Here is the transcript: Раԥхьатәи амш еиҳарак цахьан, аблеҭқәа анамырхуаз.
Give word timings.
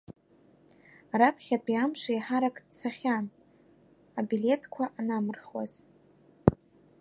Раԥхьатәи 1.19 1.75
амш 1.83 2.01
еиҳарак 2.13 2.57
цахьан, 2.77 3.25
аблеҭқәа 4.19 4.85
анамырхуаз. 4.99 5.73